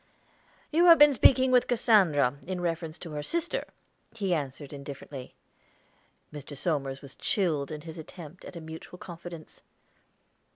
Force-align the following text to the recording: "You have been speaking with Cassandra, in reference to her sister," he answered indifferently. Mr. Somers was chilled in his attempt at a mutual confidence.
"You 0.71 0.85
have 0.85 0.97
been 0.97 1.13
speaking 1.13 1.51
with 1.51 1.67
Cassandra, 1.67 2.33
in 2.47 2.59
reference 2.59 2.97
to 2.97 3.11
her 3.11 3.21
sister," 3.21 3.65
he 4.11 4.33
answered 4.33 4.73
indifferently. 4.73 5.35
Mr. 6.33 6.57
Somers 6.57 7.03
was 7.03 7.13
chilled 7.13 7.71
in 7.71 7.81
his 7.81 7.99
attempt 7.99 8.43
at 8.43 8.55
a 8.55 8.61
mutual 8.61 8.97
confidence. 8.97 9.61